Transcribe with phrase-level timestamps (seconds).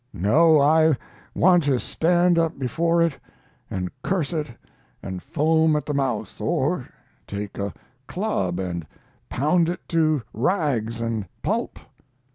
[0.13, 0.97] No, I
[1.35, 3.19] want to stand up before it
[3.69, 4.51] and curse it
[5.03, 6.87] and foam at the mouth, or
[7.27, 7.71] take a
[8.07, 8.87] club and
[9.29, 11.77] pound it to rags and pulp.